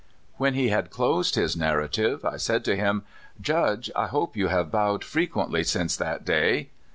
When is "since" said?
5.63-5.95